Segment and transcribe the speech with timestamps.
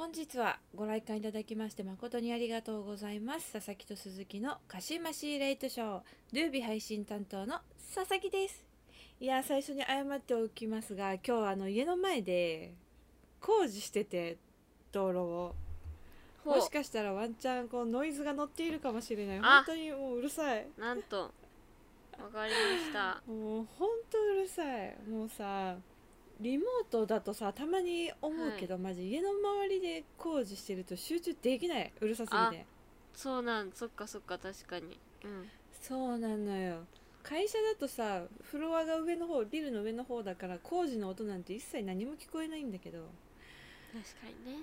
[0.00, 3.52] 本日はご来館いただきまして誠にありがとうございます。
[3.52, 6.00] 佐々木と鈴木のカシマシーレイトショー。
[6.32, 7.58] ドゥービ配信担当の
[7.94, 8.64] 佐々木です。
[9.20, 12.72] いや最初に謝っておきますが今日あの家の前で
[13.42, 14.38] 工事してて
[14.90, 15.54] 道路を。
[16.46, 19.38] もしかしたらワンチャンこうノイズが乗っているかもしれない。
[19.42, 19.56] あ。
[19.56, 20.66] 本当にもううるさい。
[20.78, 21.20] なんと。
[21.20, 21.30] わ
[22.32, 23.20] かりました。
[23.30, 24.96] もう本当うるさい。
[25.06, 25.76] もうさ
[26.40, 31.92] リモートだとさたまに思うけど、マジ家の周りで工事してると集中できない。
[32.00, 32.66] うるさすぎて。
[33.14, 34.98] そうなんそっかそっか確かに。
[35.24, 35.48] うん。
[35.82, 36.78] そうなのよ。
[37.22, 43.00] 会社だとさフロアが上の方ビルの上の方だから工事の音なんて一切何も聞こえないんだけど。
[43.92, 44.62] 確かにね。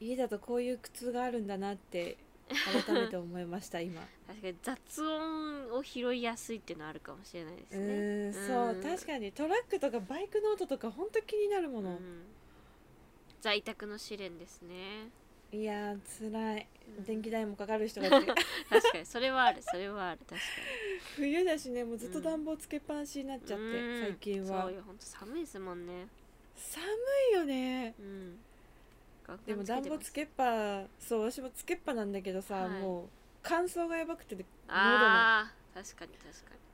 [0.00, 2.16] 家だとこういう苦痛があるんだなって
[2.48, 4.00] 改めて思いました今。
[4.26, 12.22] 確かに雑音を拾いやすいっていうのはあるかもしれないですうねーんそう確かにトラックとかバイクの音とかほんと気になるもの、うん
[13.40, 15.10] 在宅の試練ですね。
[15.52, 16.66] いやーつらい。
[16.96, 17.04] うん。
[17.04, 18.34] 電気代もかかる人が 確か
[18.98, 20.46] にそれはあるそれはある確か
[21.16, 24.00] 冬だしねもうずっと暖房つけっぱなしになっちゃって、にうん。
[24.00, 24.62] 最近は。
[24.62, 26.08] そうよ本当寒いですもんね。
[26.56, 26.82] 寒
[27.32, 27.94] いよね。
[27.98, 28.38] うん
[29.46, 32.82] でも暖房つけけっぱそう私もつけっぱなんだけどさ、はい。
[32.82, 33.04] もう
[33.42, 34.36] 乾燥がやばくて
[34.68, 36.64] ああ確かに確かに。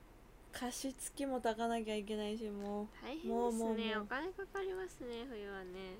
[0.53, 3.33] 加湿器も炊かなきゃいけないしも大変ですね。
[3.33, 5.95] もうもうお金かかりますね冬はね。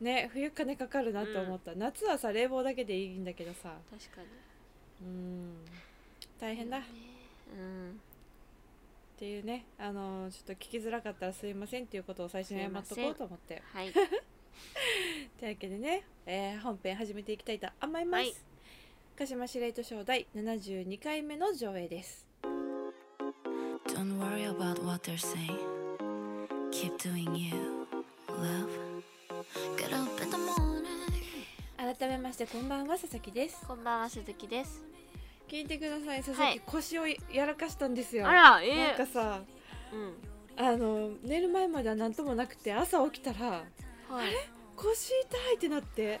[0.00, 3.74] うね冬金かかるなって思った、夏はさ冷房だけでいいんだけどさ。
[3.90, 4.28] 確かに。
[5.06, 5.54] うん。
[6.38, 6.86] 大変だ、っね。
[7.58, 8.00] うん。
[9.18, 13.62] ていうねあのちょっと聞きづらかったらすいませんっていうことを最初に謝っとこうと思って。
[13.72, 13.92] はい
[15.38, 18.34] というわけでね、えー本編始めていきたいと思います、はい。
[19.16, 22.26] 鹿島司令と賞第72回目の上映です。
[23.86, 25.58] Don't worry about what they're saying.
[26.70, 27.86] Keep doing you,
[28.28, 28.68] love.
[29.76, 30.84] Get up in the morning.
[31.76, 33.64] 改めましてこんばんは佐々木です。
[33.66, 34.82] こんばんは鈴木です。
[35.48, 36.60] 聞いてください佐々木、はい。
[36.66, 38.26] 腰をやらかしたんですよ。
[38.26, 39.42] あらえなんえかさ
[39.92, 40.14] うん。
[40.56, 43.64] あの寝る前までは何ともなくて朝起きたら
[44.14, 44.30] はい。
[44.76, 46.20] 腰痛いってなって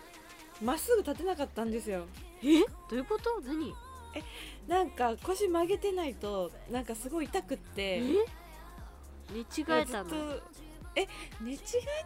[0.62, 2.06] まっすぐ立てなかったんですよ。
[2.42, 2.60] え？
[2.60, 3.40] どういうこと？
[3.46, 3.72] 何？
[4.68, 7.98] なんか腰曲げてないとなんかすごい痛くって。
[7.98, 8.00] え？
[9.32, 10.10] 寝違えたの？
[10.96, 11.08] え
[11.40, 11.58] 寝違い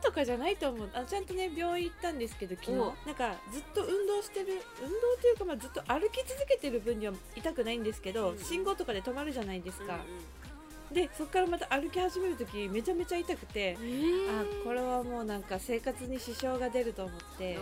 [0.03, 0.91] とかじゃないと思う。
[0.95, 2.79] あちゃんとね病院行ったんですけど昨日。
[2.79, 2.95] お。
[3.05, 4.47] なんかずっと運動してる
[4.83, 10.01] 運動というか、まあ、ずっと歩き続けてる分には痛くないんですけど、うん信号とかで止まるじゃないですか、うん
[10.93, 17.59] でそこからまた歩き始める時めちゃめちゃ痛くて、うん、えあこれはもうなんか生活に支障が出ると思って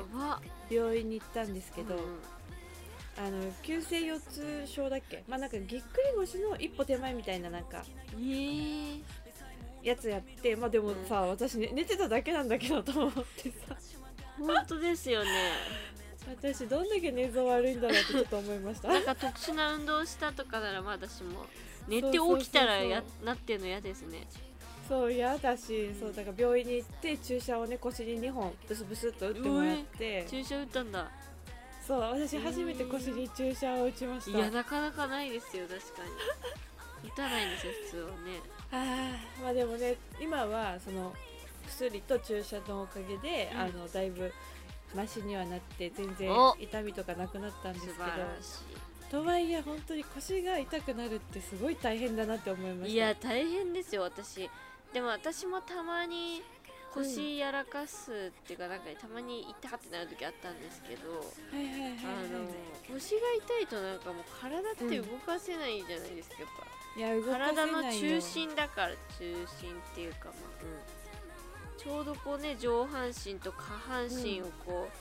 [0.71, 2.01] 病院に行ったんですけど、うん
[3.19, 5.25] あの急性腰痛症だっけ？
[5.27, 7.83] まあなんかぎっくり腰の一歩手前みたいななんか
[8.13, 9.01] えー、
[9.83, 13.13] やつやってまあでもさ、私、ね、寝てただけなんだけどと思っ
[13.43, 13.75] てさ。
[14.39, 15.31] 本当ですよね。
[16.29, 18.89] 私どんだけ寝相悪いんだろうってちょっと思いました。
[18.89, 21.47] なんか特殊な運動したとかならまだしも
[21.89, 24.27] 寝て起きたらやなってるの嫌ですね。
[24.89, 30.25] そう嫌だしそうだから病院に行って注射をね腰に2本ブスブスっと打ってもらって。
[30.29, 31.11] 注射打ったんだ。
[31.87, 34.39] そう私初めて腰に注射を打ちました。
[34.39, 36.05] いやなかなかないですよ確か
[37.03, 37.11] に。
[37.11, 38.15] 打たないんですよ普通はね。
[38.73, 41.13] あーまあでもね今はその
[41.67, 43.61] 薬と注射のおかげで、うん。
[43.61, 44.33] あのだいぶ
[44.95, 46.57] マシにはなって全然お。
[46.61, 47.95] 痛みとかなくなったんですけど。
[47.97, 48.61] 素晴らし
[49.11, 52.89] とはいえ本当に腰が痛くなるってすごい大変だなって思いました。
[52.89, 54.51] いいや大変ですよ私。
[54.93, 56.43] でも私もたまに
[56.95, 61.23] 腰やらかすっていうかなんかたまに痛ってなる時あったんですけど
[62.91, 66.67] 腰が痛いとなんかもう体って動かせないじゃないですか、やっぱ。
[67.39, 70.33] 体の中心だから中心っていうかまあ、
[71.77, 74.93] ちょうどこうね上半身と下半身をこう、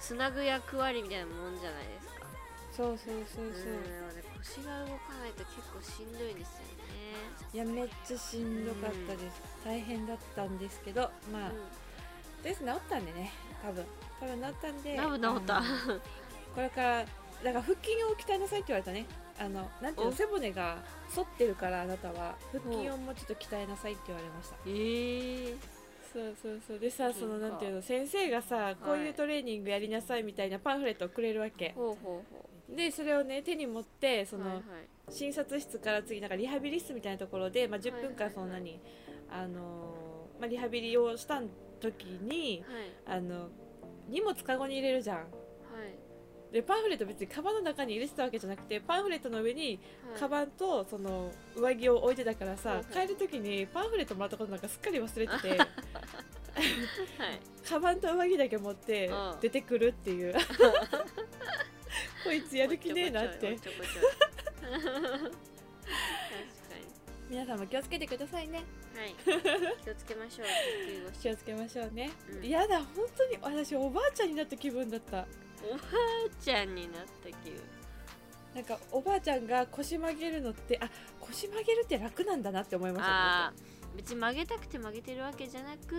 [0.00, 2.13] つなぐ役割みたいなもんじゃないですか
[2.76, 3.72] そうそうそうそう、
[4.14, 7.14] ね腰が動かないと結構しんどいんですよね
[7.54, 11.54] いやめっちゃしんどかったです、大変だったんですけどまあ、と
[12.44, 13.32] りあえず治ったんでね
[13.64, 13.84] 多分。
[14.20, 15.62] 多分治ったんで多分治った。
[16.54, 19.06] これからだから腹筋を鍛えなさいって言われたね。
[19.38, 20.12] あのなんていうのお。
[20.12, 20.78] 背骨が
[21.14, 22.36] 反ってるからあなたは。
[22.52, 24.56] 腹筋をもうちょっと鍛えなさいって言われました。
[24.66, 25.56] えー、
[26.12, 26.78] そうそうそう。
[26.78, 34.64] でさそのなんていうの先生がさこういうトレーニングやりなさいみたいなパンフレットをくれるわけ、ほうほうほでそれをね手に持ってそうの、はいはい。
[35.10, 38.28] 診察室から次なんかリハビリ室みたいなところで、まあ、10分はいはいはい。
[38.28, 38.80] 間そんなに、
[39.30, 41.42] あのーまあ、リハビリをした
[41.80, 42.64] 時に
[43.06, 43.18] はい。
[43.18, 43.48] あの
[44.08, 45.16] 荷物カゴに入れるじゃん。
[45.16, 45.24] はい。
[46.52, 50.20] でパンフレット別にカバンの中に入れてたわけじゃなくてパンフレットの上にはい。
[50.20, 53.06] カバンとその上着を置いてたからさ、はいはい。
[53.08, 57.40] 帰る時にパンフレットもらったことなんかすっかり忘れてて はい。
[57.68, 59.40] カバンと上着だけ持ってうん。
[59.40, 60.34] 出てくるっていう
[62.24, 63.58] こいつやる気ねえなって。
[67.28, 68.62] 皆さんも気をつけてくださいね。
[68.94, 69.14] にはい。
[69.84, 70.46] 気をつけましょう。
[71.20, 72.48] 気をつけましょうね、うん。
[72.48, 75.26] やだ本当に私おばあちゃんになった気分だった。
[75.62, 77.62] おばあちゃんになった気分。
[78.54, 80.88] なんかおばあちゃんが腰曲げるのってあ
[81.18, 83.52] 腰曲げるって楽なんだなって思いました
[83.96, 85.96] 別に曲げたくて曲げてるわけじゃなく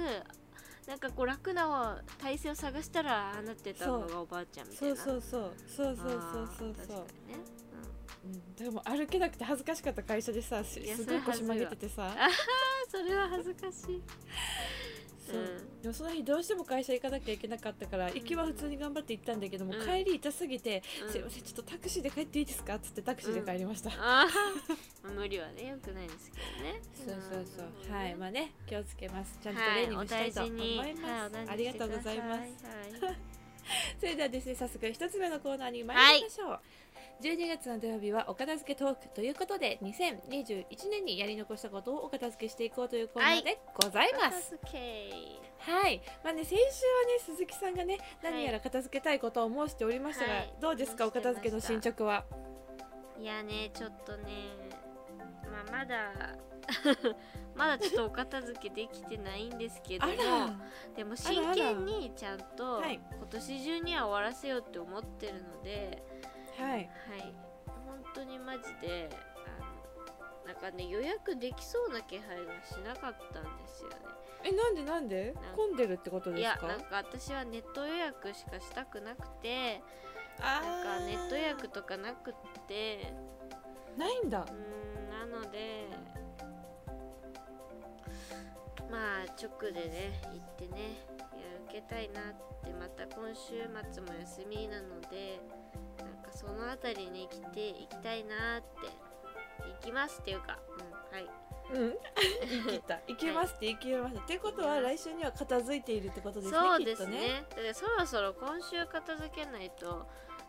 [0.88, 4.96] なんかこう楽な体勢を探したらああなってたのがおばあちゃんみたいな。
[4.96, 5.54] そうそうそう。
[5.68, 7.06] そうそうそうそうそう。
[8.26, 12.12] うん、でも歩けなくて恥ずかしかった会社でさすごい腰曲げててさ。
[12.90, 14.02] それは恥ずかしい
[15.26, 15.62] そう。
[15.82, 19.86] でもその日どうしても会社行かなきゃいけなかったから行きは普通に頑張って行ったんだけども、うん。
[19.86, 21.12] 帰り痛すぎて、うん。
[21.12, 22.76] すいませんちょっとタクシーで帰っていいですか？
[22.76, 24.28] っつってタクシーで帰りました、ああ
[25.10, 26.82] 無理はねよくないですけどね。
[26.94, 27.96] そうそうそう、ん。
[27.96, 28.16] はい。
[28.16, 29.38] まあね気をつけます。
[29.42, 33.18] ちゃんとトレーニングしたいと思います、はい、ありがとうございます、はいはい。
[34.00, 36.60] それではですね早速一つ目のコーナーに参りましょう、
[37.22, 45.72] 12月の土曜日はお片付けトークということで2021年にやり残したことをお片付けしていこうというコーナーでございます、片付け。
[45.72, 46.70] はい、まあね先週はね
[47.26, 50.54] 鈴木さんがね何やら片付けたいことを申しておりましたが、はい。
[50.62, 52.26] どうですかお片付けの進捗は？
[53.20, 54.24] いやねちょっとね
[55.50, 56.12] まあまだ
[57.56, 60.56] まだちょっとお片付けできてないんですけどあもら。
[60.96, 63.00] でも真剣にちゃんとはい。
[63.10, 66.04] 今年中には終わらせようって思ってるので
[66.58, 66.72] はい。
[66.72, 66.88] はい。
[67.86, 69.10] 本当にマジで
[69.46, 73.96] あのなんかね予約できそうな気配がしなかったんですよね。
[74.44, 75.34] えなんでなんで？
[75.56, 79.82] 混んでるってことでいやすかなんか私はネット予約しかしたくなくて
[80.40, 82.34] あなんかネット予ー約とかなくっ
[82.68, 83.14] て。
[83.98, 84.42] ないんだ。
[84.42, 85.88] うーんなので
[88.92, 92.24] まあ直でね行ってねや受けたいなっ
[92.64, 95.40] てまた今週末も休みなので
[96.36, 98.88] その辺りに来て行きたいなって
[99.68, 101.30] 行きますっていうかうんはい。
[101.74, 101.94] うん。
[102.48, 107.44] 言い切った行きますって言い切りました、ってことは来週には片付いているってことですねそうですね。
[107.50, 110.06] きっとねそろそろ今週片付けないと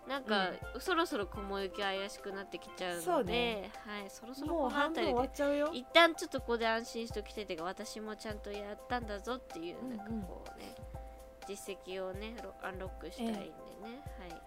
[0.07, 3.73] なんか、そろそろ雲行き怪しくなってきちゃうそうのでね。
[3.85, 5.71] はい、そろそろもうこの辺りでわっちゃうよ。
[5.73, 10.75] 一旦ちょっとここで安心しておきたいというか私もちゃんとやったんだぞっていううんうんなんかこうね、
[11.49, 13.49] 実績をねロアンロックしたいんでね、
[14.21, 14.43] はい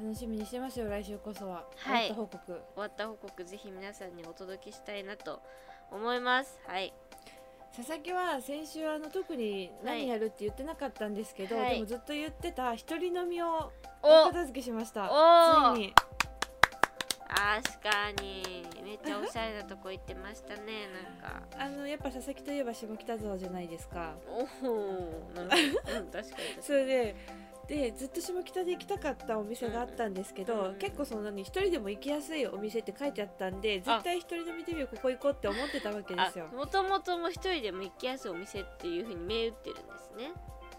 [0.00, 1.64] 楽しみにしてますよ来週こそは。
[1.76, 2.08] はい。
[2.08, 2.46] 終わった報告。
[2.46, 5.40] 終わった報告ぜひ皆さんにお届けしたいなと
[5.90, 6.58] 思います。
[6.66, 6.92] はい。
[7.76, 11.74] 佐々木は先週あの特に何やるって言ってなかったんですけど、はい。
[11.74, 14.22] でもずっと言ってた一人飲みをお。
[14.22, 15.08] お片付けしました。
[15.10, 15.94] おついに。
[17.28, 18.64] 確かに。
[18.84, 20.88] めっちゃおしゃれなとこ行ってましたね
[21.20, 21.42] なんか。
[21.58, 24.14] あのやっぱ佐々木といえば下北沢じゃないですか。
[24.62, 26.62] おおなるほど、うん、確かに確かに。
[26.62, 27.16] それで
[27.66, 36.48] でずっと下北で行きたかったお店があったんですけど、うん結構その何一人でも行きやすいお店って書いてあったんで絶対一人飲みデビューここ行こうって思ってたわけですよ。
[36.52, 40.32] あもともとも一人でも行きやすいお店っていうふうに銘打ってるんですね。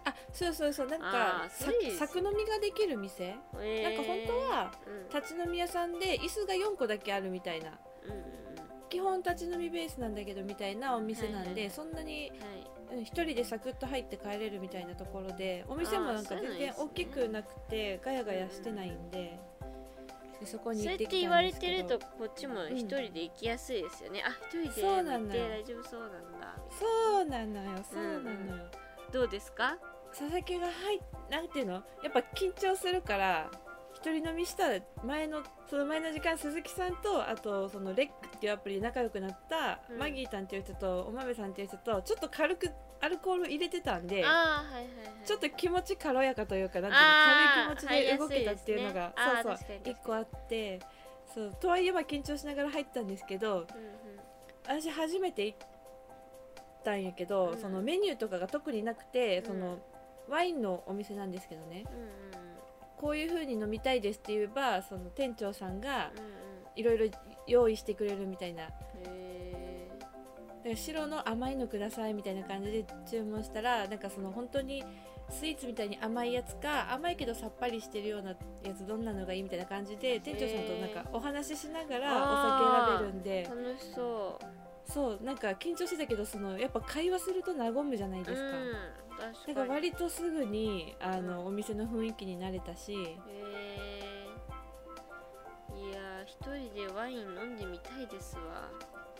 [0.08, 1.12] あそうそうそうなんあ
[1.48, 1.50] か
[1.98, 5.10] 作飲みができる店、なんか本当はうん。
[5.10, 7.72] 立ち飲み屋さんで椅子が4個だけあるみたいな。
[8.04, 8.46] うんうん
[8.88, 11.70] 基本立ち飲みベースなんだけどみたいなお店なんで、はいはいはい。
[11.72, 12.32] そんなに
[12.92, 19.40] うん一人でサクッと入って帰れるみたいなところでお店もなんか全然大きくなくてガヤガヤしてないんで,、
[20.40, 25.20] でそこにそうやっ行って言われてるとこっちも一人で行きやすいですよね、あ一人でそうなのよ。
[25.20, 26.56] 行って大丈夫そうなんだ。
[26.70, 28.72] そうなのよそうなのよ、な
[29.12, 29.78] どうですか？
[30.10, 31.74] 佐々木が入っなんていうの？
[31.74, 33.50] やっぱ緊張するから
[34.06, 34.66] 一人飲みした
[35.04, 39.98] 前のその前の時間鈴木さんとあとそのレックっていうアプリで仲良くなった、うん。
[39.98, 42.70] マギーさんっていう人とお豆さんっていう人とちょっと軽く
[43.02, 44.88] アルコール入れてたんではいはいはい。
[45.26, 50.80] ちょっと気持ち軽やかというかなんていう軽い気持ちで動けたっていうのが、ねそうそう一個あって
[51.34, 53.66] そうとはいえば緊張しながら入ったんですけどうんうん
[54.68, 55.58] 私初めて行っ
[56.84, 57.58] たんやけど、うん。
[57.58, 59.46] そのメニューとかが特になくて、うん。
[59.46, 59.80] その
[60.30, 61.86] ワインのお店なんですけどね。
[62.34, 62.45] うんうん
[62.98, 66.46] こういう風に飲みたいですって言えばその店長さんがうんうん。
[66.76, 67.06] いろいろ
[67.48, 68.64] 用意してくれるみたいな。
[68.64, 68.70] へ
[69.06, 74.84] えだから白の甘いのくださいみたいな感じで注文したらなんかその本当に
[75.30, 83.44] スイーツみたいに甘いやつか甘いけどさっぱりしてるようなやつどんなのがいいみたいな感じで店長さんとなんかお話ししながらお酒選べるんで。
[83.50, 88.74] 楽しそうそうなんか緊張してたけどそのやっぱ会話すると和むじゃないですか、うん
[89.56, 92.94] か割とすぐにあの、お店の雰囲気に慣れたし。
[92.94, 94.16] へえ
[95.74, 96.36] いやー一
[96.74, 98.70] 人でワイン飲んでみたいですわ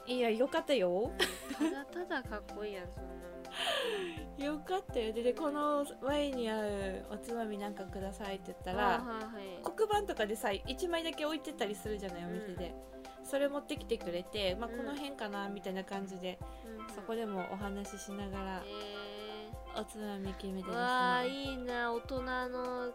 [0.08, 0.90] いやよかったよ。
[0.90, 1.18] うん
[1.56, 4.46] ただただかっこいいやんそんなの。
[4.46, 5.14] よかったよ。
[5.14, 9.62] ででこのワインに合うおつまみなんかくださいって言ったらあはいはい。
[9.76, 12.76] 黒板とかでさ1枚だけ置いてたりするじゃないお店で、
[13.24, 14.78] それ持ってきてくれて、まあ、うん。
[14.78, 16.80] この辺かなみたいな感じで、うん。
[16.80, 22.94] うんそこでもお話ししながらえおつまみ決めてでー、すねいいな大人の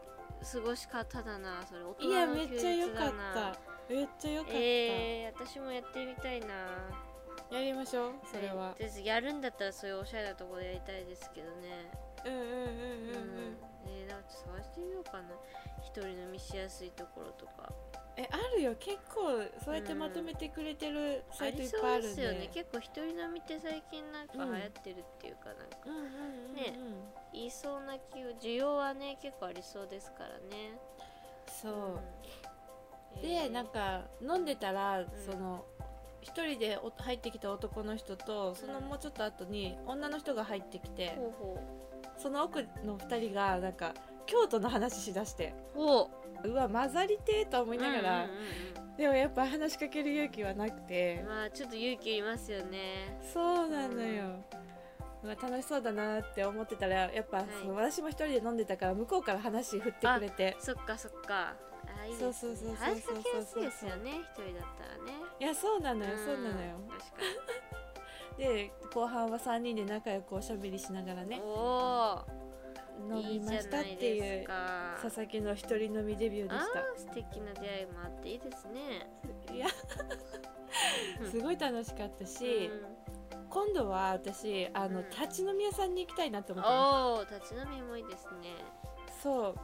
[0.53, 1.83] 過ごし方だなそれ。
[1.85, 3.59] 大人いやのめっちゃ良かった
[3.91, 6.47] めっちゃ良かった、えー、私もやってみたいな。
[7.51, 11.91] やりましょうそれは、でやるんだったらそういうおしゃれなところでやりたいですけどね。
[12.25, 12.63] うんうんうんうんうん。
[12.63, 12.69] う
[13.51, 13.57] ん。
[13.87, 15.23] えー、なんか探してみようかな。
[15.83, 17.73] 一人飲みしやすいところとか。
[18.17, 18.77] えあるよ。
[18.79, 22.09] 結構そうやってまとめてくれてるサあイトいっぱいあるんで。
[22.15, 22.51] すよね。
[22.55, 25.79] 結構一人飲みって最近なんか流行ってるっていうかなんか。
[25.87, 26.55] うんうんうんうん。
[26.55, 26.75] ね。
[27.33, 30.79] 言いそうな気を需要はね結構ありそうですからね。
[31.49, 32.01] そう、うん
[33.23, 35.07] でえーなんか飲んでたら、ん。
[35.27, 35.65] その
[36.23, 41.17] 一人でお入ってきた男の人とそのもうちょっと後に女の人が入ってきて、
[42.19, 43.95] その奥の2人がなんか
[44.27, 48.27] 京都の話しだしてうわ混ざりてーと思ういながら、
[48.99, 53.19] でもやっぱ話しかける勇気はなくてうん、まあちょっと勇気いりますよね。
[53.33, 54.45] そうなのよ、
[55.23, 60.57] うわ楽しそうだなって思ってたらやっぱ、私も一人で飲んでたから向こうから話振ってくれて。
[60.61, 61.57] そっかそっか
[62.01, 62.33] あいいですね。
[62.33, 65.13] そうそうそうそう話しかけやすいですよね一人だったらね。
[65.39, 66.77] いやそうなのよ、そうなのよ。
[66.89, 67.17] 確か
[68.39, 72.25] で後半は3人で仲良くおしゃべりしながらにねおお
[73.09, 74.99] 飲みましたっていうか。
[75.03, 79.11] 佐々木の一人飲みデビューでしあー素敵な出会いもあっていいですね。
[79.47, 79.67] た いや
[81.21, 81.31] うん。
[81.31, 82.71] すごい楽しかったし、
[83.49, 85.11] 今度は私あの、うん。
[85.11, 88.55] 立ち飲み屋さんに行きたいなとうん思ってまおお立ち飲みもいいですね。
[89.09, 89.55] すそう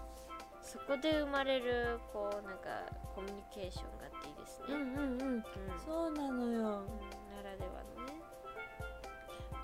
[0.66, 2.68] そこで生まれるこうなんか
[3.14, 5.36] コミュニケーションがあっていいですね、うんうんうん。
[5.36, 5.44] うん。
[5.84, 6.58] そうなのよ。
[6.58, 8.12] うんならではのね。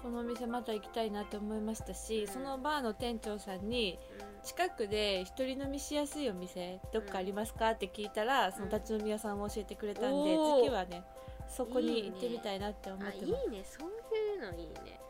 [0.01, 2.33] このお店また行きたいなと思いましたし、うん。
[2.33, 3.99] そのバーの店長さんに
[4.45, 11.03] 近くで一人飲みしやすいお店どっかありますかって聞いたら、その立ち飲み屋さんを教えてくれたんで、次はね
[11.49, 13.19] そこに行ってみたいなって思ってます。
[13.19, 13.65] いね。
[13.65, 15.01] そういうのいいね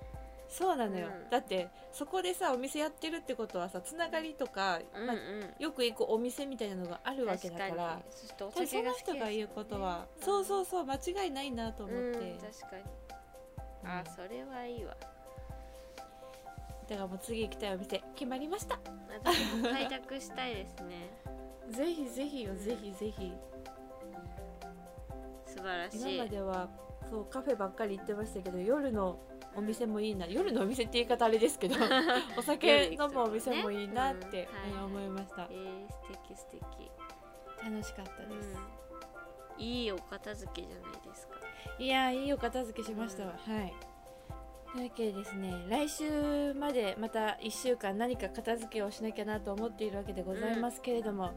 [0.53, 1.31] そうなのよ、うん。
[1.31, 5.09] だってそこでさお店やってるってことはさつながりとか、まあうん。
[5.09, 12.83] うんよく行くお店みたいなのがあるわけだからそしてお多分そ酒が好きの人が言うことは、そうそうそう間違いないなと思って、うん、確かに。
[13.85, 14.97] あそれはいいわ。
[16.89, 18.79] だからもう次行きたいお店決まりました。
[19.25, 21.11] 私も開拓したいですね。
[21.71, 23.33] ぜひぜひよぜひぜひ。
[25.47, 26.15] 素晴らしい。
[26.17, 26.69] 今までは
[27.09, 29.19] そうカフェばっかり行ってましたけど夜の
[29.57, 30.27] お店もいいな。
[30.27, 31.77] 夜のお店って言い方あれですけど
[32.37, 34.49] お酒飲むお店もいいなって、
[34.85, 35.47] 思いました。
[35.51, 36.91] えー、素敵素敵。
[37.65, 38.57] 楽しかったです、
[39.57, 41.35] うん、いいお片付けじゃないですか。
[41.79, 43.73] いやーいいお片付けしましたわ、はい。
[44.73, 51.31] というわけでですね来週までまた1週間何か片付けをしなきゃなと思っているわけでございますけれども、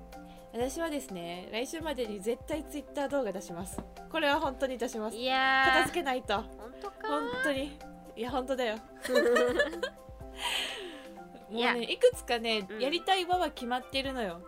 [0.53, 3.79] 私はですね来週までに絶対ツイッター動画出します。
[4.09, 5.17] これは本当に出します。
[5.17, 5.73] いやー。
[5.73, 6.35] 片付けないと。
[6.37, 6.45] 本
[6.81, 6.95] 当か。
[7.07, 7.77] 本当に
[8.15, 8.77] いや本当だよ。
[11.49, 12.79] もうねいくつかね、うん。
[12.79, 14.41] やりたい輪は決まってるのよ。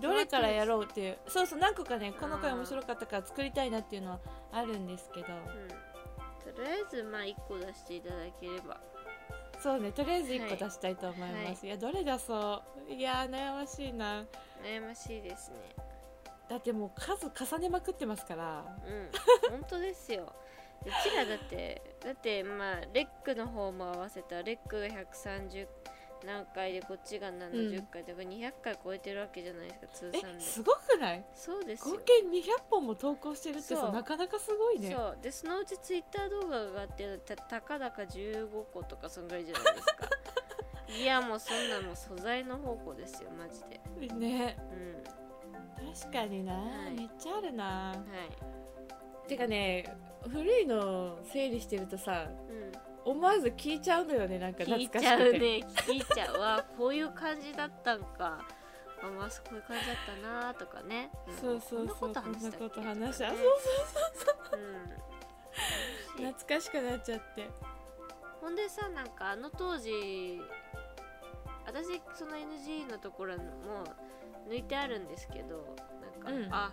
[0.00, 1.18] どれからやう、ろうっていう。
[1.26, 4.20] そうそう何個かねこの回面白かったから作りたいなっていうのは
[4.52, 5.26] あるんですけど。
[5.28, 8.80] うん、とりあえずまあ1個出していただければ。
[9.58, 10.50] そうねとりあえず1はい。
[10.50, 12.92] 個出したいと思います、い、やどれ出そう。
[12.92, 14.24] いやー悩ましいな。
[14.62, 15.74] 悩ましいですね。
[16.48, 18.64] だってもう数重ねまくってますから。
[18.86, 19.10] うん。
[19.50, 20.32] 本当ですよ
[20.82, 25.66] うちらだってだってまあレックの方も合わせたらレックが130
[26.24, 30.40] 何回でこっちが70回だから200回超えてるわけじゃないですか通算で。
[30.40, 31.24] すごくない？
[31.34, 31.94] そうですよ。
[31.94, 34.90] 合計200本も投稿してるってさなかなかすごいね。
[34.94, 35.18] そう。
[35.22, 39.94] でそのうちツイッター動画が上がってるたたかだか15個とかそんぐらいじゃないですか。
[41.00, 43.62] いやもうそんなもう素材の方向ですよマジ
[44.08, 44.14] で。
[44.14, 44.56] ね。
[44.72, 45.19] うん
[46.00, 46.94] 確かにな、はい。
[46.94, 47.64] めっちゃあるな。
[47.64, 47.94] は
[49.26, 49.28] い。
[49.28, 49.84] てかね
[50.28, 52.26] 古いの整理してるとさ
[53.04, 53.12] うん。
[53.12, 55.00] 思わず聞いちゃうのよねなんか聞い懐かしくて。
[55.00, 55.38] ちゃうね。
[55.38, 56.40] 聞いちゃう。
[56.40, 58.44] わこういう感じだったんか。
[59.02, 61.36] あまあそういう感じだったなとかね、ん。
[61.40, 62.58] そうそうそうこんなこと話したっけ？
[62.58, 64.90] こんなこと話したとかねうん。
[64.90, 65.00] 楽
[66.18, 67.48] しい懐かしくなっちゃって。
[68.42, 70.40] ほんでさなんかあの当時
[71.66, 73.42] 私その NG のところも
[74.50, 75.76] 抜いてあるんですけど
[76.22, 76.52] なんか、うん。
[76.52, 76.72] あ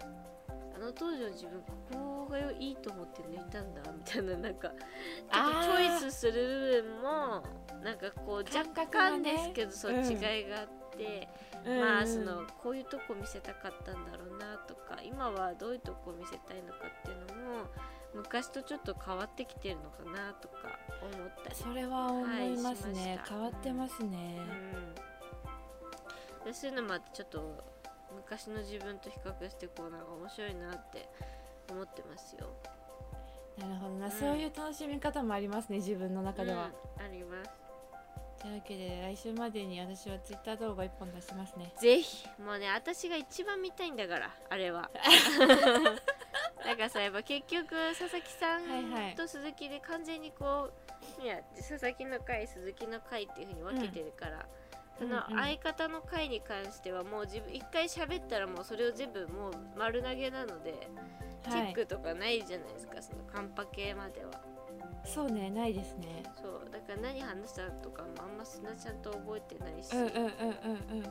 [0.76, 11.28] あの当時の自分ここがいいと思って抜いたんだみたいななんかちょっとチョイスする部分もなんかこう若干ねですけど、そううん違いがあって、
[11.66, 11.80] うん。
[11.80, 17.66] まあそのこういうとこ見せたかったんだろうなとか今はどういうとこ見せたいのかっていうのも
[18.14, 23.20] 昔とちょっと変わってきてるのかなとか思ったりそれは思いますね。
[23.24, 23.34] した。
[23.34, 24.96] 変わってますね、うん、
[26.48, 27.63] でそういうのもあってちょっと
[28.16, 31.10] 昔の自分と比較してこうなんか面白いなって
[31.70, 32.48] 思ってますよ。
[33.60, 34.12] なるほどな、うん。
[34.12, 37.51] そういう楽しみ方もありますね自分の中では、うんあります。
[38.42, 41.74] というわけで来週までに私はツイッター動画1本出しますね。
[41.82, 42.25] ぜひ。
[42.39, 44.89] もうね私が一番見たいんだからあれは。
[46.66, 49.13] なんかさやっぱ結局佐々木さはいはい。
[49.13, 50.72] んと鈴木で完全にこ
[51.20, 54.67] ういや佐々木の回鈴木の回っていう風に分けてるから、うん
[55.01, 60.89] うん相方の回に関してはもう自分一回喋ったらもうそれを全部もう丸投げなので、
[61.44, 61.60] チはい。
[61.68, 64.32] ェックとかないじゃないですかそのカンパ系までは。
[65.06, 66.24] そうねないですね。
[66.42, 70.25] そうだから何話したとかもあんまそんなちゃんと覚えてないし、うんうんうんうんう
[71.00, 71.04] ん。
[71.04, 71.10] だ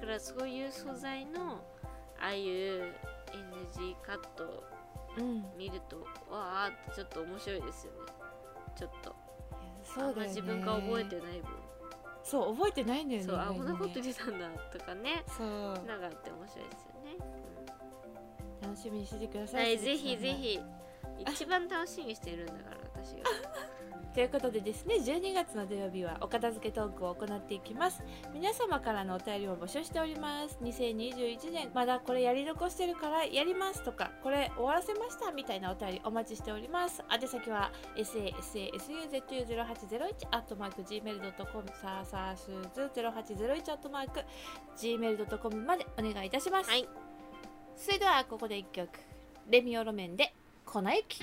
[0.00, 1.62] からそういう素材の
[2.18, 2.94] ああいう
[3.32, 4.64] NG カット
[5.18, 5.44] うん。
[5.56, 6.00] 見ると
[6.30, 7.98] わあってちょっと面白いですよね。
[8.76, 9.14] ちょっと。
[9.84, 10.26] そうだよね。
[10.28, 11.50] 自分が覚えてない分
[12.28, 15.22] そう覚えてないんだよねそうあこんなこと言ってたんだとかね。
[15.28, 15.46] そう。
[15.86, 17.16] なんかあって面白いですよね、
[18.60, 20.60] 楽しみにしててくだうんさい、はいぜひぜひ。
[21.20, 23.22] 一番楽しみにしてるんだから私が
[24.16, 28.02] ということでですね12月の土曜日はお片付けトークを行っていきます。
[28.32, 30.56] 皆様からのお便りも募集しております。
[30.62, 37.04] 2021年まだこれやり残してるからやりますとかこれ終わらせましたみたいなお便りお待ちしております。
[37.12, 44.20] 宛先は sasasuzu0801 アットマーク gmail.com さあさあすず0801アットマーク
[44.78, 46.88] gmail.com までお願いいたします、はい。
[47.76, 48.88] それではここで1曲。
[49.50, 50.32] レミオロメンで
[50.64, 51.22] 粉雪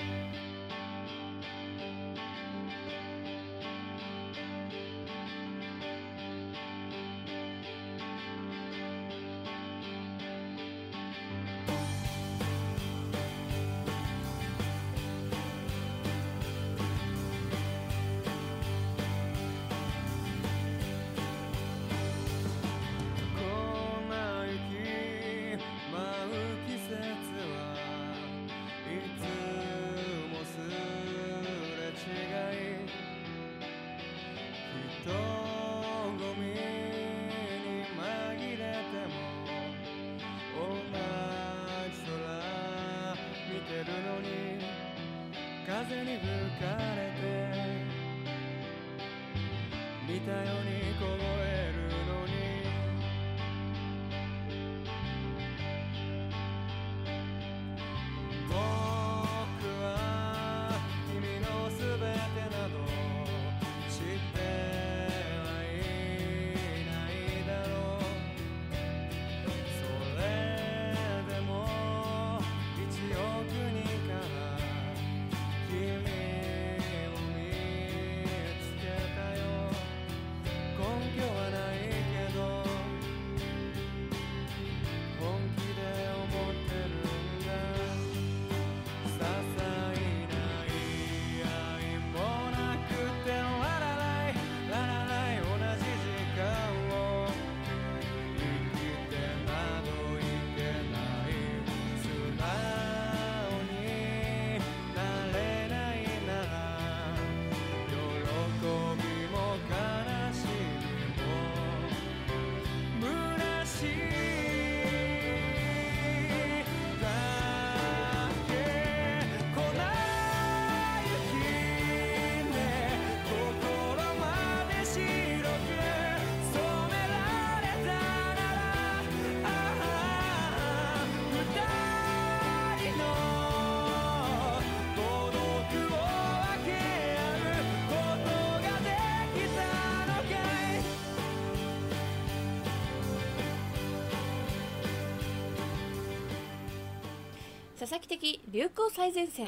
[147.93, 149.45] 佐々木的流行最前線。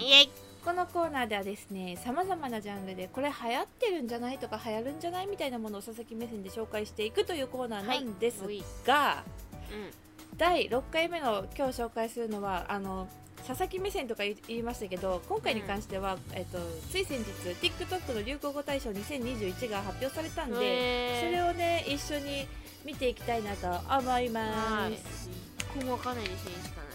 [0.64, 9.24] このコーナーではですねさまざまなジャンルでこれ流行ってるんじゃないとか流行るんじゃないみたいなものを佐々木目線で紹介していくというコーナーなんですはいが、
[9.72, 13.08] う第6回目の今日紹介するのはあの
[13.48, 16.60] 佐々木目線とか言いましたけど今回に関しては、えっと、
[16.92, 17.32] つい先日
[17.68, 22.48] TikTok の流行語大賞2021が発表されたんんで、それををね一緒に
[22.86, 24.98] 見ていきたいなと思いまはい。
[24.98, 25.30] す。
[25.74, 26.95] ここもかなり自信しかな。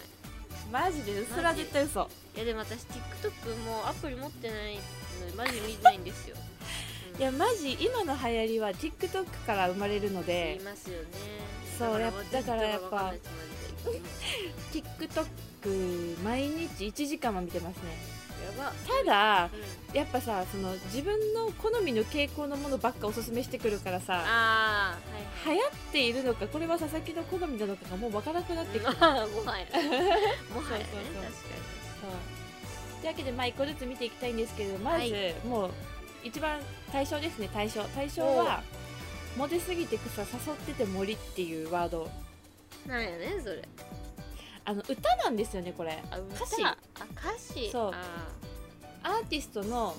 [0.71, 2.09] マジでそれは絶対嘘。
[2.35, 6.37] いやでも私 TikTok もアプリ持ってないのでマジ見てないんですよ、
[7.13, 10.55] う んいやマジ今の流行りは TikTok から生まれるので。
[10.57, 11.07] 言いますよね。
[11.77, 13.13] そうやっだからやっぱ
[14.71, 17.81] TikTok 毎日1時間は見てますね。
[17.83, 18.20] ば
[18.87, 19.49] ただ
[19.91, 19.95] うん。
[19.95, 24.97] やっぱさその自分の好みの傾向のものばっかおすすめしてくるからさあ
[25.45, 28.91] あはい流行っているのかこれは佐々木の好みなのかがもう分からなくなってきた。
[28.91, 29.93] もはやもはやね そうそう
[30.63, 30.77] そう。
[30.77, 30.89] 確か
[32.01, 33.01] そう。
[33.01, 35.35] というわけでまあ一個ずつ見ていきたいんですけどまず、はい。
[35.45, 35.71] もう
[36.23, 36.59] 一番
[36.91, 37.83] 対象ですね対象。
[37.95, 38.63] 対象は
[39.35, 42.09] モテすぎて草誘ってて森っていうワード。
[42.85, 43.61] になんやねそれ
[44.65, 46.01] あの歌なんですよねこれ。
[46.11, 46.63] あ歌詞。
[46.63, 46.77] あ
[47.15, 47.69] 歌詞。
[47.71, 47.91] そう。
[47.93, 48.27] あ
[49.03, 49.95] アーティストの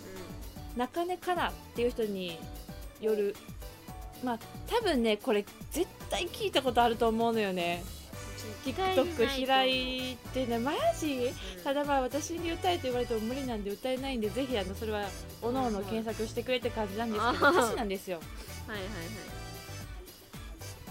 [0.77, 2.39] ー中根かなっていう人に
[3.01, 3.37] よる
[4.25, 7.83] まあ多分ねこれ絶対聞いたことあると思うのよね。
[7.87, 8.03] うん
[8.65, 11.33] TikTok 開いてねマジ？
[11.57, 11.65] うん。
[11.65, 15.05] ただまあ私に歌えと言われても無理なんで歌えないんでぜひあのそれは
[15.41, 18.19] おのおの検索してくれって感じなんですけどあ歌詞なんですよ、
[18.67, 18.93] はいはいはい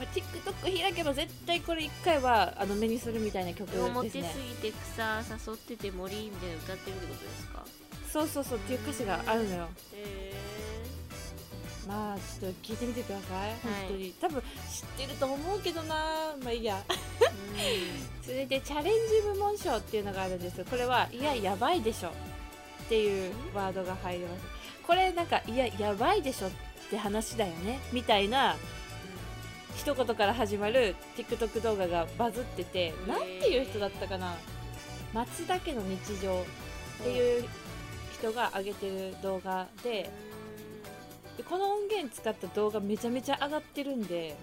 [0.01, 4.33] まあ、TikTok 開けば絶対これ1回はあの目にするみたいな曲モテですね。
[4.33, 5.19] すぎて草
[5.51, 7.65] 誘ってて森みたいな歌ってるってことですか？
[8.11, 9.69] そうそうそうっていう歌詞があるのよ。
[9.93, 10.33] へ
[11.87, 14.13] まあちょっと聞いてみてください、本当に。
[14.19, 16.35] 多分知ってると思うけどな。
[16.43, 16.83] まあいいや。
[17.57, 17.79] え
[18.25, 20.65] 続いてチャレンジ部門賞っていうのがあるんですよ。
[20.69, 22.11] これはいややばいでしょっ
[22.89, 24.43] ていうワードが入ります。
[24.87, 26.51] これなんかいややばいでしょっ
[26.89, 27.79] て話だよね。
[27.93, 28.55] みたいな
[29.75, 33.07] 一言から始まる TikTok 動画がバズっててへー。
[33.07, 34.35] なんていう人だったかな？
[35.13, 36.45] 松田家の日常っ
[37.03, 37.45] ていう
[38.13, 40.09] 人が上げてる動画で
[41.37, 44.37] でこの音源使った動画めちゃめちゃ上がってるんで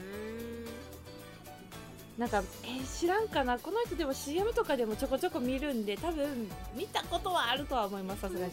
[2.19, 3.59] なんかえー知らんかな？
[3.59, 8.53] この人でも CM とかでもちょこちょこ見るんで多分見たことはあるとは思いますさすがに。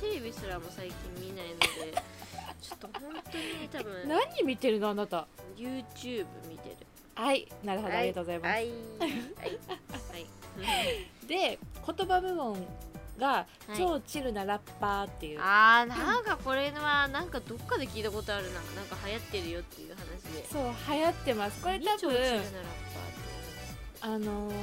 [0.00, 1.66] テレビすらも最近見ないので
[2.60, 6.76] ちょっと本当に多分何見てるのあなた？YouTube 見てる。
[7.14, 9.10] はいなるほど、ありがとうございます、はいはい
[10.60, 11.26] はい。
[11.26, 11.58] で
[11.96, 12.66] 言葉部門
[13.18, 13.78] がはい。
[13.78, 18.60] 超チルなラッパーっていう、あーなんかこれはなんかどっかで聞いたことあるな。
[18.60, 20.46] なんか流行ってるよっていう話で。
[20.46, 20.62] そう
[20.94, 21.62] 流行ってます。
[21.62, 22.50] これ多何超チルなラッ分
[24.00, 24.54] パーあのー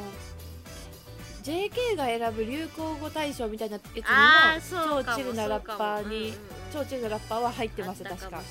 [1.44, 6.34] JK が選ぶ流行語大賞みたいなやつにも超チルなラッパーに、
[6.74, 8.42] 超チルなラッパーは入ってます確か。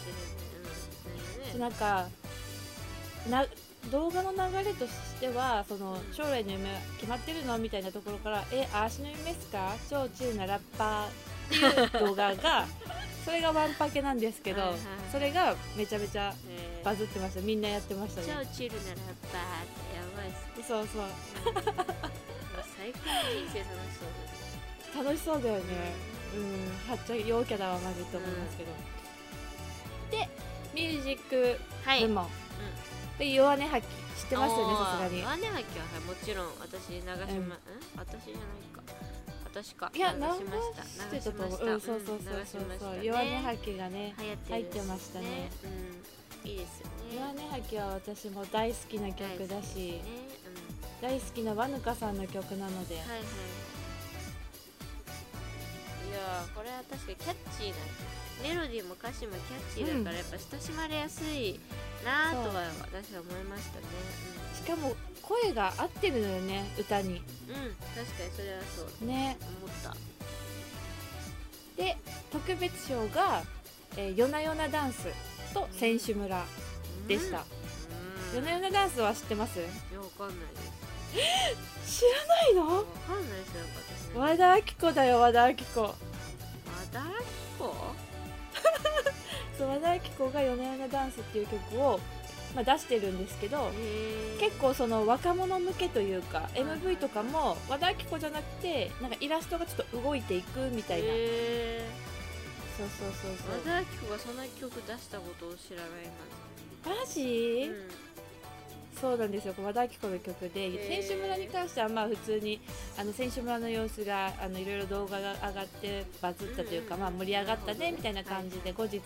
[1.54, 1.60] うん。
[1.60, 2.08] なんか
[3.28, 3.44] な
[3.90, 9.74] 動画の流れとしてはその将来の夢決まってるのみたいなところから「えあーしの夢っすか？
[9.90, 12.66] 超チルなラッパー」っていう動画が
[13.24, 14.78] それがワンパケなんですけどはいはい
[15.10, 17.40] それがめちゃめちゃえーバズってました。
[17.40, 18.26] みんなやってましたね。
[18.26, 18.98] 超チルなラッ
[19.32, 20.64] パーってやばいっすね。
[20.66, 21.06] そうそう。
[22.76, 22.98] 最高
[23.30, 25.62] に人生楽しそうです楽しそうだよね。
[26.34, 28.70] うんはっちゃ陽キャだわマジって思いますけど、
[30.10, 30.28] で
[30.74, 32.06] ミュージックはい。
[32.06, 32.26] 部門、
[33.18, 35.22] で弱音吐き知ってますよねさすがに。
[35.22, 37.52] ワネハキははいもちろん私流しま、うん、
[37.98, 38.82] 私じゃないか。
[39.52, 39.90] 私か。
[39.94, 40.82] いや、流流しました。
[40.82, 41.76] してたと思う。
[41.76, 42.62] ん、そうそうそうそう。
[42.80, 43.04] そう。
[43.04, 44.14] 弱音吐きがね、
[44.48, 45.50] 入ってましたね。
[46.42, 46.92] うん、いいですよね。
[47.16, 50.02] 弱音吐きは私も大好きな曲だし、ね。
[51.02, 52.94] 大好きなわぬかさんの曲なので。
[52.94, 53.26] うん、、はいはい
[56.54, 57.76] これは確かにキャッチーな
[58.42, 61.60] メロディーも歌詞もキャッチーだからやっぱ親しまれやすい
[62.04, 63.86] なーとは私は思いましたね。
[64.54, 67.08] しかも声が合ってるのよね、歌に。
[67.08, 67.28] うん、うん、確
[68.18, 69.06] かにそれはそう。
[69.06, 69.36] ね。
[69.62, 69.96] 思った。
[71.76, 71.96] で、
[72.30, 73.42] 特別賞が、
[73.96, 75.06] えー、夜な夜なダンス
[75.54, 76.44] と選手村
[77.06, 77.38] でした。
[77.38, 78.36] うん。
[78.36, 79.60] 夜な夜なダンスは知ってます？
[79.60, 80.38] いやわかんない。
[81.14, 81.20] で
[81.86, 82.78] す知らないの？
[82.78, 83.64] わかんないですよ
[84.12, 84.18] 私。
[84.18, 85.94] 和田アキ子だよ、和田アキ子。
[86.92, 87.24] 和田アキ
[87.58, 87.74] 子？
[89.58, 92.00] そう和田アキ子が夜な夜なダンスっていう曲を、
[92.54, 93.70] まあ、出してるんですけど、
[94.40, 101.08] 結構その若者向けというかい MV とかも和田アキ子じゃなくてなんかイラストがちょっと動いていくみたいな。
[101.08, 101.84] へ
[102.76, 103.60] そうそうそうそう。
[103.64, 105.88] 田アキ子がそんな曲出したことを知らない
[106.84, 107.88] マジ、まず、
[109.02, 109.54] そうなんですよ。
[109.58, 112.60] 和田アキ子の曲で選手村に関してはまあ普通に
[112.96, 117.00] あの選手村の様子があのいろいろ動画が上がってバズったというか、うん。
[117.00, 119.02] まあ、盛り上がったねみたいな感じで後日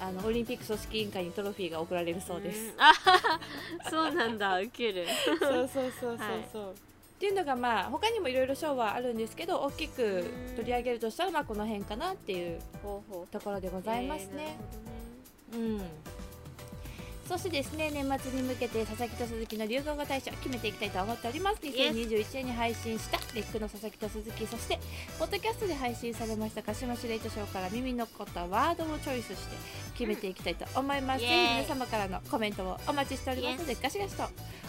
[0.00, 2.74] あのオリンピック組織委員会にトロフィーが贈られるそうです、ん。
[2.78, 2.92] あ
[3.90, 4.58] そうなんだ。
[4.62, 5.06] ウケる。
[5.24, 6.18] そうそうそうそう
[6.52, 6.74] そう、っ
[7.18, 10.54] ていうのがまあ他にもいろいろ賞はあるんですけど大きくうん。
[10.54, 12.60] 取り上げるとしたらまあこの辺かなっていう
[13.32, 14.56] ところでございますね。
[15.52, 15.82] うん
[17.30, 21.60] そしてですね年末に向けて佐々木と鈴木の流行語大賞決めていきたいと思っております。
[21.62, 24.80] 2021年に配信したレックの佐々木と鈴木そして
[25.16, 29.56] ポッドキャストで配信されました鹿島シレイトショーから耳の残ったワードをチョイスして
[29.94, 31.28] 決めていきたいと思います、うん。
[31.28, 34.24] 皆様からのコメントをお待ちしておりますのでガシガシと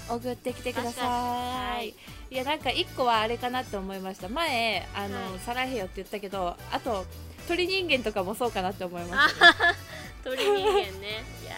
[0.07, 1.93] 送ってきてください、に
[2.29, 4.29] い、やなんか一個はあれかなって思いました。
[4.29, 5.39] 前あの、はい。
[5.39, 7.07] サラヘヨって言ったけどあと
[7.47, 9.55] 鳥人間とかもそうかなって思いまあした、ね、
[10.23, 11.23] 鳥人間ね。
[11.43, 11.55] いや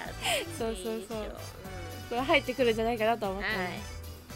[0.58, 1.38] そうそうそう。
[2.10, 3.58] これ入ってくるんじゃないかなと思ってはい。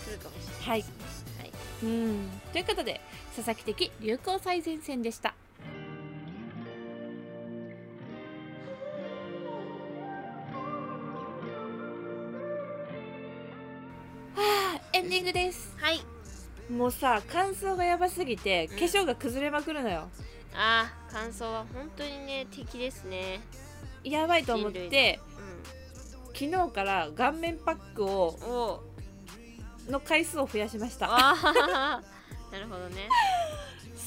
[0.05, 0.81] 来るかもしれないはい。
[0.81, 1.51] はい。
[1.83, 2.41] うん。
[2.51, 3.01] ということで
[3.35, 5.33] 佐々木的流行最前線でした。
[14.35, 15.75] はあエンディングです。
[15.79, 16.01] はい。
[16.71, 18.79] もうさ乾燥がやばすぎてうん。
[18.79, 20.09] 化粧が崩れまくるのよ、
[20.53, 23.39] あー感想は本当にね敵ですね
[24.09, 25.19] やばいと思って
[26.33, 28.83] う昨日から顔面パックを
[29.89, 31.07] の回数を増やしました。
[32.51, 33.09] なるほどね。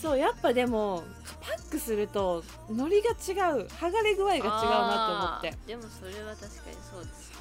[0.00, 1.02] そうやっぱでも
[1.40, 3.12] パックするとノリが違
[3.58, 3.66] う。
[3.66, 5.58] 剥がれ具合が違うなと思って。
[5.66, 7.30] でもそれは確かにそうです。
[7.30, 7.36] ね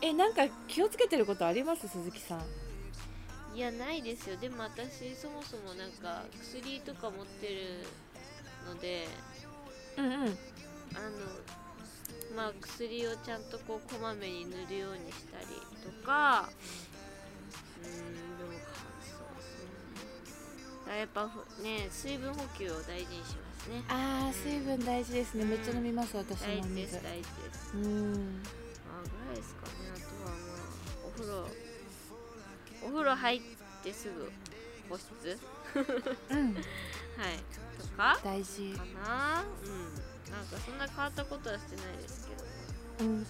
[0.00, 1.86] えなんか気をつけてることあります？
[1.88, 2.42] 鈴木さん。
[3.54, 4.36] いやないですよ。
[4.36, 7.84] でも私そもそもなんか薬とか持ってる
[8.66, 9.06] ので
[9.98, 10.12] うんうん。
[10.12, 10.28] あの
[12.34, 15.46] まあ薬をちゃんとこうこまめに塗るようにしたり
[15.82, 16.48] とか
[17.82, 17.92] うーん
[18.38, 19.62] でも乾燥す
[20.88, 20.96] る。
[20.98, 23.82] やっぱふね水分補給を大事にしますね。
[23.88, 25.44] あー水分大事ですね。
[25.44, 25.50] うん。
[25.50, 27.76] めっちゃ飲みます私もお大事です水大事です。
[27.76, 27.82] うん。
[27.82, 29.72] あぐらいですかね。
[29.94, 31.46] あとはまあお風呂
[32.84, 33.40] お風呂入っ
[33.84, 34.32] てすぐ
[34.88, 35.38] 保湿。
[36.30, 36.54] うん。
[37.16, 37.38] はい。
[37.78, 38.72] とか大事。
[38.72, 39.44] かな。
[39.64, 42.52] うんなんかそんな変わったことはしてないですけど。
[43.00, 43.22] うんうんうん。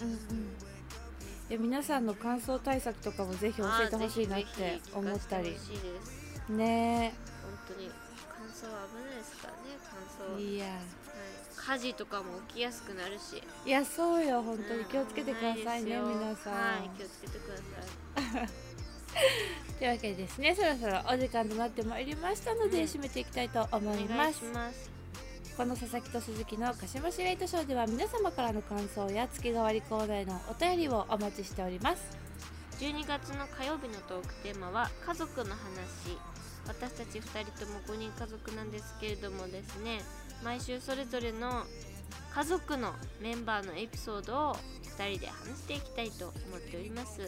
[1.50, 5.56] いや皆さんの乾燥対策とかもぜひ教えてほしいなって思ったり。
[6.48, 7.12] ね。
[7.42, 7.90] 本当に
[8.28, 9.58] 乾燥は危ないですからね
[10.16, 10.66] 乾燥、いや。
[10.66, 10.74] はい、
[11.56, 13.42] 火事とかも起きやすくなるし。
[13.66, 14.42] いやそうよ。
[14.42, 18.48] 本当に気をつけてくださいね危ない皆さん、はい気をつけてください。
[19.78, 20.54] というわけでですね。
[20.54, 22.84] そろそろお時間となってまいりましたので、うん。
[22.84, 24.91] 締めていきたいと思いお願いますします
[25.56, 32.16] この佐々木と鈴木のかしましレイトショーでは皆様からの感想や月替わりコーナーへのお便りをお待ちしております。
[32.80, 36.16] 12月の火曜日のトークテーマは家族の話。
[36.66, 40.00] 私たち2人とも5人家族なんですけれどもですね。
[40.42, 41.64] 毎週それぞれの
[42.34, 44.54] 家族のメンバーのエピソードを
[44.96, 47.20] 2人で話していきたいと思っております。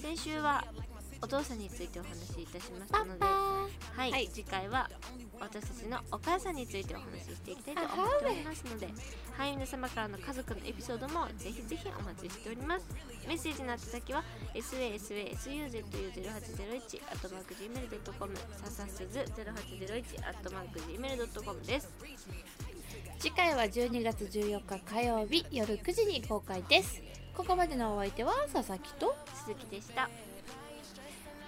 [0.00, 0.64] 先週は
[1.22, 3.68] お父さんについてお話しいたしましたのでは
[4.06, 4.28] い、はい。
[4.28, 4.90] 次回は
[5.38, 8.88] 私たちのお母さんについてお話ししていきたいと思っておりますので
[9.38, 9.52] はい。
[9.52, 12.86] 皆様からの家族のエピソードもぜひぜひお待ちしております。
[13.28, 21.88] メッセージの宛先は sasasuzu0801 アットマーク gmail.com ささすず0801アットマーク gmail.com です。
[23.20, 27.00] 次回は12月14日火曜日夜9時に公開です。
[27.34, 30.10] ここまでのお相手は佐々木と鈴木でした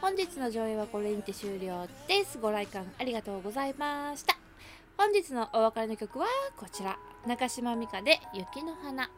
[0.04, 2.36] 本日の上映はこれにて終了です。
[2.38, 4.36] ご来館ありがとうございました。
[4.98, 6.26] 本日のお別れの曲は
[6.58, 6.98] こちら。
[7.26, 9.08] 中島美嘉で雪の花。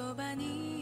[0.00, 0.79] っとそ